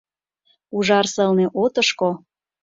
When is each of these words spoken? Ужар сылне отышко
Ужар 0.77 1.05
сылне 1.13 1.45
отышко 1.63 2.09